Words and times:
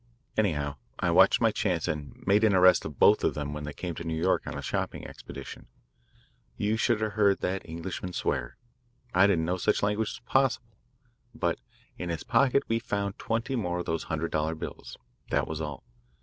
Anyhow 0.35 0.77
I 0.97 1.11
watched 1.11 1.41
my 1.41 1.51
chance 1.51 1.87
and 1.87 2.19
made 2.25 2.43
an 2.43 2.55
arrest 2.55 2.85
of 2.85 2.97
both 2.97 3.23
of 3.23 3.35
them 3.35 3.53
when 3.53 3.65
they 3.65 3.71
came 3.73 3.93
to 3.93 4.03
New 4.03 4.19
York 4.19 4.47
on 4.47 4.57
a 4.57 4.61
shopping 4.63 5.05
expedition. 5.05 5.67
You 6.57 6.75
should 6.75 7.01
have 7.01 7.11
heard 7.11 7.41
that 7.41 7.69
Englishman 7.69 8.13
swear. 8.13 8.57
I 9.13 9.27
didn't 9.27 9.45
know 9.45 9.57
such 9.57 9.83
language 9.83 10.09
was 10.15 10.19
possible. 10.25 10.73
But 11.35 11.59
in 11.99 12.09
his 12.09 12.23
pocket 12.23 12.63
we 12.67 12.79
found 12.79 13.19
twenty 13.19 13.55
more 13.55 13.77
of 13.77 13.85
those 13.85 14.05
hundred 14.05 14.31
dollar 14.31 14.55
bills 14.55 14.97
that 15.29 15.47
was 15.47 15.61
all. 15.61 15.83